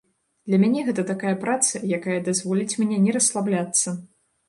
Для 0.51 0.57
мяне 0.63 0.85
гэта 0.87 1.05
такая 1.11 1.35
праца, 1.45 1.83
якая 1.99 2.19
дазволіць 2.33 2.77
мне 2.83 2.97
не 3.07 3.19
расслабляцца. 3.21 3.99